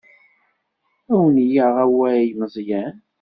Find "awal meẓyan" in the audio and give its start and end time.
1.83-2.95